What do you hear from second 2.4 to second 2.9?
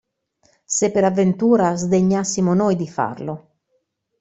noi di